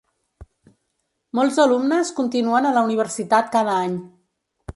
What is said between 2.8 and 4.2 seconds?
Universitat cada any.